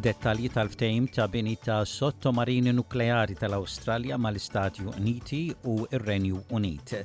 [0.00, 7.04] id-dettalji tal-ftejm ta' bini ta' sottomarini nukleari tal-Awstralja mal-Istati Uniti u ir-Renju Unit.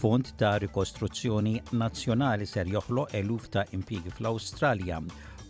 [0.00, 5.00] Fond ta' rikostruzzjoni nazzjonali ser joħlo eluf ta' impiegi fl-Awstralja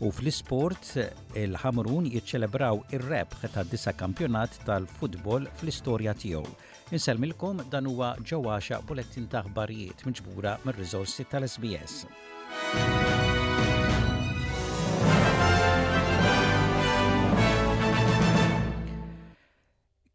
[0.00, 0.94] u fl-isport
[1.42, 6.48] il-Hamrun jiċċelebraw ir-rebħ ta' disa kampjonat tal-futbol fl-istorja tiegħu.
[6.96, 12.06] Inselmilkom dan huwa ġewwaxa bulettin ta' ħbarijiet miġbura mir-riżorsi tal-SBS.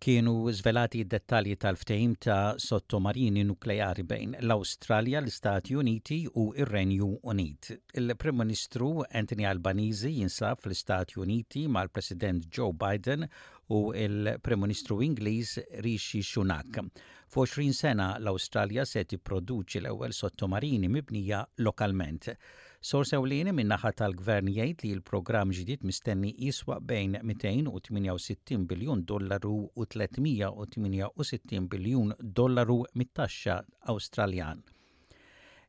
[0.02, 7.70] kienu zvelati dettalji tal-ftehim ta' sottomarini nukleari bejn l-Awstralja, l-Istati Uniti u ir-Renju Unit.
[8.02, 13.28] Il-Prim Ministru Anthony Albanese jinsab fl-Istati Uniti mal-President Joe Biden
[13.70, 16.82] u il-Prim Ministru Ingliż Rishi Sunak.
[17.30, 22.34] Fu 20 sena l-Awstralja se tipproduċi l-ewwel sottomarini mibnija lokalment.
[22.82, 29.52] Sor sewlini minna naħa tal-gvern jgħid li l-programm ġdid mistenni jiswa bejn 268 biljun dollaru
[29.70, 33.60] u 368 biljun dollaru mit-taxxa
[33.94, 34.64] Awstraljan.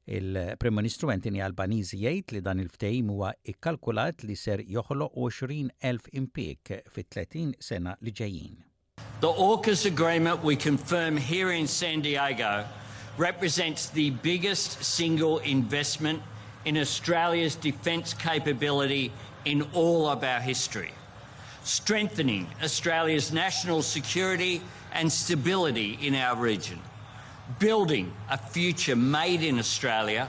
[0.09, 6.75] Il-Prim Ministru Antini Albanizi jgħid li dan il-ftehim huwa ikkalkulat li ser joħlo 20,000 impik
[6.97, 8.57] fit-30 sena li ġejjin.
[9.21, 12.57] The AUKUS agreement we confirm here in San Diego
[13.21, 16.32] represents the biggest single investment
[16.65, 19.13] in Australia's defence capability
[19.45, 20.93] in all of our history,
[21.65, 24.61] strengthening Australia's national security
[24.93, 26.79] and stability in our region,
[27.59, 30.29] building a future made in Australia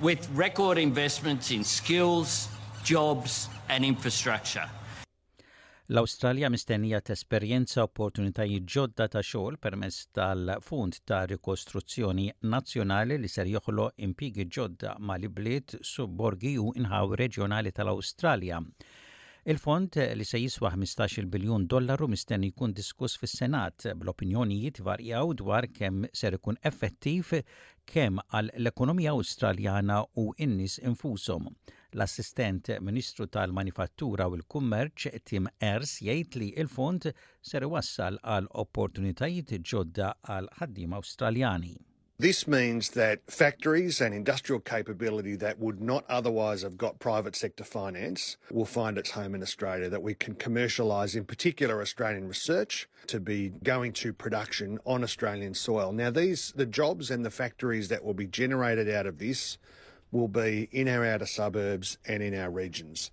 [0.00, 2.48] with record investments in skills,
[2.82, 4.68] jobs and infrastructure.
[5.92, 13.90] L-Awstralja mistennija tesperjenza opportunitajiet ġodda ta' xogħol permezz tal-Fond ta' Rikostruzzjoni Nazzjonali li ser joħlo
[14.06, 18.62] impigi ġodda ma' li bliet subborgi u inħaw reġjonali tal-Awstralja.
[19.44, 26.08] Il-fond li se jiswa 15 biljun dollaru mistenni jkun diskuss fis-Senat bl-opinjonijiet varjaw dwar kemm
[26.16, 27.34] ser ikun effettiv
[27.84, 31.52] kemm għall ekonomija Awstraljana u innis infushom.
[31.94, 37.10] L-assistent Ministru tal-Manifattura u l-Kummerċ Tim Ers jgħid li il-fond
[37.50, 41.76] ser iwassal għal opportunitajiet ġodda għal ħaddim Awstraljani.
[42.16, 47.64] This means that factories and industrial capability that would not otherwise have got private sector
[47.64, 52.88] finance will find its home in Australia, that we can commercialise, in particular, Australian research
[53.08, 55.92] to be going to production on Australian soil.
[55.92, 59.58] Now, these, the jobs and the factories that will be generated out of this
[60.14, 63.10] will be in our outer suburbs and in our regions.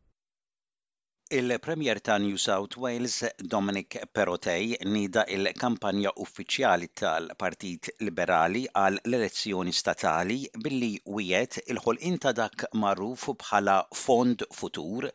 [1.32, 3.16] Il-Premier ta' New South Wales,
[3.54, 12.68] Dominic Perotej, nida il-kampanja uffiċjali tal-Partit Liberali għal l-elezzjoni statali billi wiet il-ħolqin ta' dak
[12.84, 15.08] marruf bħala Fond Futur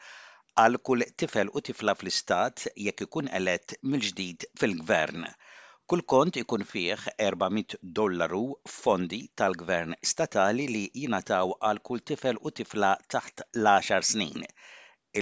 [0.65, 5.29] għal kull tifel u tifla fl-istat jekk ikun elett mill-ġdid fil-gvern.
[5.93, 8.39] Kull kont ikun fih 400 dollaru
[8.77, 14.47] fondi tal-gvern statali li jinataw għal kull tifel u tifla taħt l-10 snin.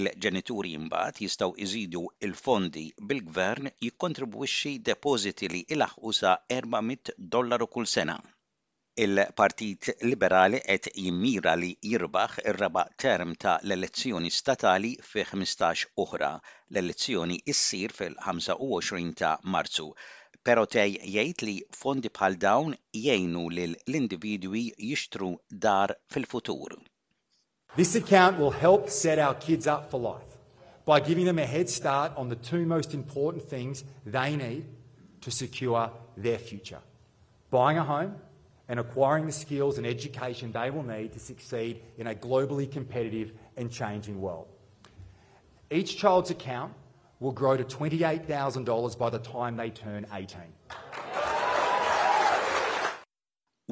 [0.01, 8.17] Il-ġenituri mbagħad jistgħu iżidu il-fondi bil-gvern jikkontribwixxi depożiti li ilaħqu sa 400 dollaru kull sena
[9.07, 16.33] il-Partit Liberali qed jimmira li jirbaħ ir-raba term ta' l-elezzjoni statali fi 15 oħra.
[16.73, 19.91] L-elezzjoni issir fil-25 ta' Marzu.
[20.45, 26.77] Pero tej jgħid li fondi bħal dawn jgħinu lil l-individwi jixtru dar fil-futur.
[27.77, 30.37] This account will help set our kids up for life
[30.85, 34.65] by giving them a head start on the two most important things they need
[35.23, 36.79] to secure their future
[37.51, 38.15] buying a home
[38.69, 43.31] and acquiring the skills and education they will need to succeed in a globally competitive
[43.57, 44.49] and changing world.
[45.71, 46.73] Each child's account
[47.21, 50.41] will grow to $28,000 by the time they turn 18.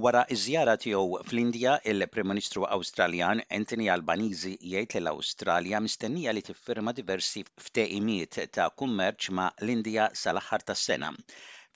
[0.03, 6.95] Wara iż-żjara tiegħu fl-Indja, il-Prim Ministru Awstraljan Anthony Albanizi jgħid li l-Awstralja mistennija li tiffirma
[6.97, 11.11] diversi ftehimiet ta' kummerċ ma' l-Indja sal-aħħar tas-sena.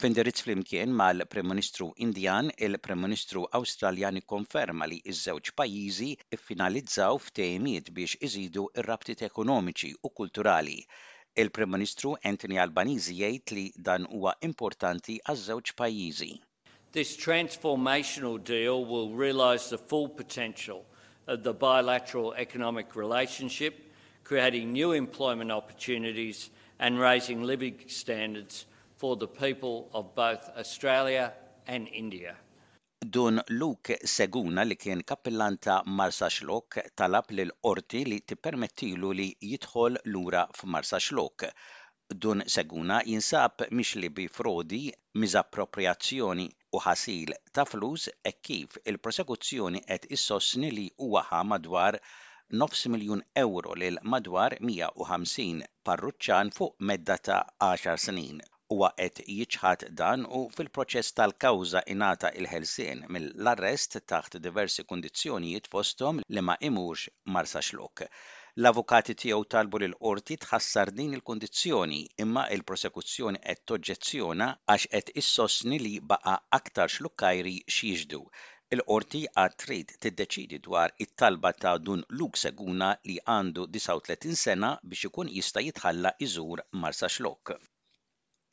[0.00, 6.08] F'indirizz flimkien mal-Prim Ministru Indjan, il-Prim Ministru Awstraljan ikkonferma li iż-żewġ pajjiżi
[6.38, 10.80] iffinalizzaw ftehimiet biex iżidu ir-rabtiet ekonomiċi u kulturali.
[11.38, 16.28] Il-Prim Ministru Anthony Albanese jgħid li dan huwa importanti għaż-żewġ pajjiżi.
[16.96, 20.80] This transformational deal will realise the full potential
[21.26, 23.74] of the bilateral economic relationship,
[24.24, 26.48] creating new employment opportunities
[26.78, 28.64] and raising living standards
[28.96, 31.34] for the people of both Australia
[31.68, 32.34] and India.
[33.14, 39.26] Dun Luke Seguna li kien kappillan ta' Marsa Xlok talab lil qorti li tippermettilu li
[39.48, 41.44] jidħol lura f'Marsa Xlok.
[42.22, 44.80] Dun Seguna jinsab mixli bi frodi,
[45.24, 52.00] mizappropriazzjoni u ħasil ta' flus e kif il-prosekuzzjoni qed issosni li huwa madwar
[52.66, 58.40] 9 miljun euro lil madwar 150 parruċċan fuq medda ta' 10 snin
[58.74, 66.42] huwa qed jiċħad dan u fil-proċess tal-kawża ingħata il-ħelsien mill-arrest taħt diversi kundizzjonijiet fosthom li
[66.46, 67.04] ma imux
[67.36, 68.02] marsa xlok.
[68.62, 75.78] L-avukati tiegħu talbu lil qorti tħassar din il-kundizzjoni imma il-prosekuzzjoni qed toġġezzjona għax qed issostni
[75.86, 78.20] li baqa' aktar xlukkajri x'jiġdu
[78.78, 85.12] il-qorti għad trid tiddeċidi dwar it-talba ta' dun Luk Seguna li għandu 39 sena biex
[85.12, 87.60] ikun jista' jitħalla iżur Marsa Xlok.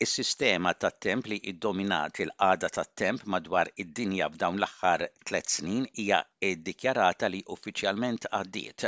[0.04, 6.18] Is-sistema tat-temp li iddominat il-qada tat-temp madwar id-dinja f'dawn l-aħħar tliet snin hija
[6.56, 8.84] ddikjarata li uffiċjalment għaddiet.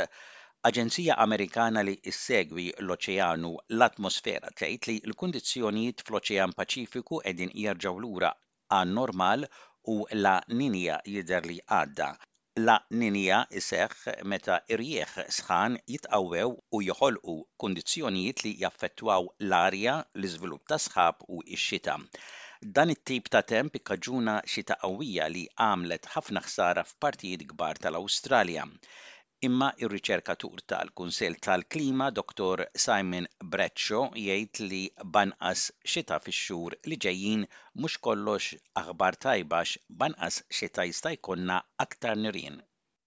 [0.71, 8.31] Aġenzija Amerikana li issegwi l-oċeanu l-atmosfera tgħid li l-kundizzjonijiet fl-Oċean Paċifiku qegħdin jerġgħu lura
[8.81, 9.49] għan normal
[9.95, 12.11] u la ninja jidher li għadda
[12.65, 20.79] La ninja iseħħ meta irjieħ sħan jitqawwew u joħolqu kundizzjonijiet li jaffettwaw l-arja, l-iżvilupp ta'
[20.87, 21.97] sħab u ix xita
[22.79, 28.65] Dan it-tip ta' temp ikkaġuna xita qawwija li għamlet ħafna ħsara f'partijiet kbar tal-Awstralja.
[29.45, 32.63] imma ir-riċerkatur tal-Kunsell tal-Klima Dr.
[32.73, 34.79] Simon Breccio jgħid li
[35.17, 37.43] banqas xita fix-xhur li ġejjin
[37.77, 42.57] mhux kollox aħbar tajbax banqas xita jista' jkollna aktar nirien.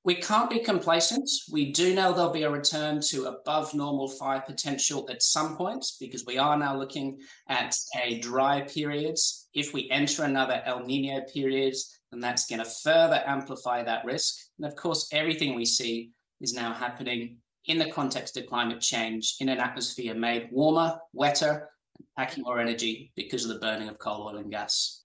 [0.07, 1.29] We can't be complacent.
[1.53, 5.85] We do know there'll be a return to above normal fire potential at some point
[6.01, 7.19] because we are now looking
[7.49, 9.17] at a dry period.
[9.53, 11.75] If we enter another El Nino period,
[12.11, 14.39] then that's going to further amplify that risk.
[14.59, 19.37] And of course, everything we see is now happening in the context of climate change
[19.41, 23.99] in an atmosphere made warmer, wetter, and packing more energy because of the burning of
[23.99, 25.03] coal, oil, and gas.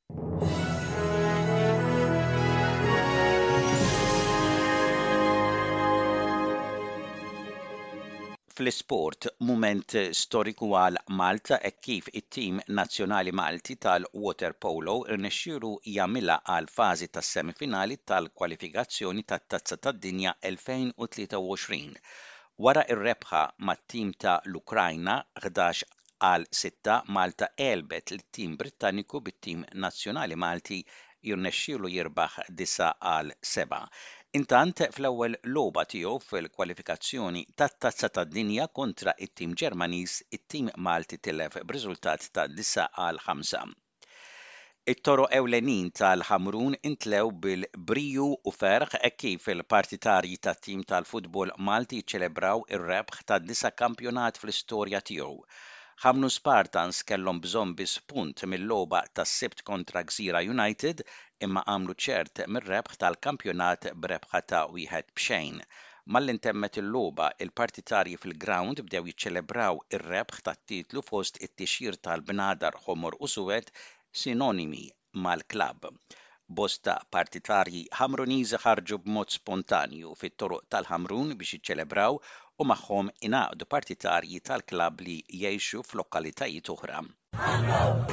[8.59, 16.37] Fl-isport, mument eh, storiku għal Malta e kif it-tim nazzjonali Malti tal-Water Polo rnexxiru jamila
[16.53, 21.81] għal fażi tas semifinali tal-kwalifikazzjoni tat-Tazza tad-Dinja 2023.
[22.67, 23.41] Wara ir-rebħa
[23.71, 25.83] mat-tim ta' l-Ukrajna 11
[26.29, 30.79] għal 6 Malta elbet l-tim Britanniku bit-tim nazzjonali Malti
[31.29, 33.79] jurnexxilu jirbaħ disa għal seba.
[34.39, 42.45] Intant fl-ewwel logħba tiegħu fil-kwalifikazzjoni tat-tazza tad-dinja kontra it-tim Ġermaniż it-tim Malti tilef b'riżultat ta'
[42.59, 43.73] disa għal 5.
[44.93, 52.67] It-toro ewlenin tal-ħamrun intlew bil-briju u ferħ e kif il-partitarji tat tim tal-futbol Malti ċelebraw
[52.77, 55.39] ir-rebħ ta' disa kampjonat fl-istorja tiegħu
[56.03, 61.03] ħamnu Spartans kellhom bżonn biss punt mill-logħba tas-Sibt kontra Gżira United
[61.47, 65.61] imma għamlu ċert mir-rebħ tal-kampjonat b'rebħa ta' wieħed b'xejn.
[66.17, 73.71] Malli temmet il-logħba, il-partitarji fil-ground bdew jiċċelebraw ir-rebħ tat-titlu fost it-tixjir tal-bnadar Homor u Suwed
[74.25, 74.85] sinonimi
[75.27, 75.89] mal-klab.
[76.57, 84.43] Bosta partitarji ħamruniżi ħarġu b'mod spontanju fit toruq tal-ħamrun biex iċċelebraw u magħhom ingħaqdu partitarji
[84.51, 87.01] tal-klab li jgħixu f'lokalitajiet oħra.
[87.41, 88.05] Ħamrun!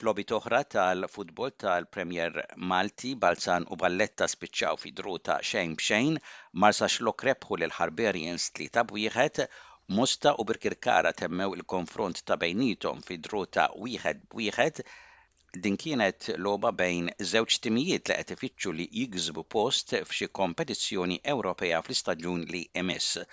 [0.00, 2.36] Flobi toħra tal-futbol tal-Premier
[2.70, 6.14] Malti, Balzan u Balletta spiċċaw fi druta xejn b'xejn,
[6.62, 9.40] Marsa xlok rebħu l ħarberjens li ta' wieħed,
[9.98, 14.80] Musta u Birkirkara temmew il-konfront ta' bejnietom fi druta wieħed b'wieħed,
[15.66, 21.82] din kienet loba bejn żewġ timijiet li qed ifittxu li jigżbu post f'xi kompetizzjoni Ewropea
[21.84, 23.26] fl-istaġun li emess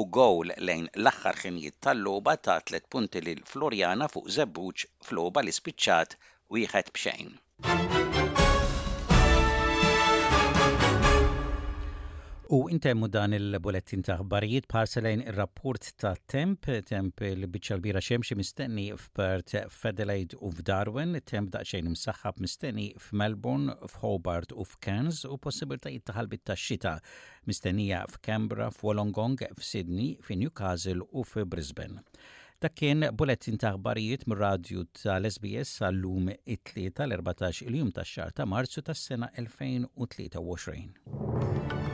[0.00, 5.56] u gowl lejn l-aħħar ħinjiet tal-logħba ta' tliet punti lil Florjana fuq Zebbuċ f'logħba li
[5.58, 6.18] spiċċat
[6.58, 8.18] wieħed b'xejn.
[12.52, 18.88] U intemmu dan il-bulettin ta' ħbarijiet parselajn il-rapport ta' temp, temp il-bicċa bira xemxie mistenni
[18.98, 25.94] f'Pert, f'Adelaide u f'Darwin, temp xejn msaxħab mistenni f'Melbourne, f'Hobart u f'Cairns u possibil ta'
[26.18, 26.96] ħalbit ta' xita
[27.46, 32.02] mistennija f'Canberra, f'Wolongong, f'Sydney, f'Newcastle u f'Brisbane.
[32.58, 39.30] Dak kien bulettin ta' ħbarijiet mir-radju tal-SBS għallum it-tlieta l-14 il-jum tax-xar ta' Marzu tas-sena
[39.38, 41.89] 2023.